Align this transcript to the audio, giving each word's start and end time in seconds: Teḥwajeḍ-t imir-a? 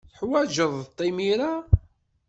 Teḥwajeḍ-t 0.11 0.97
imir-a? 1.07 1.53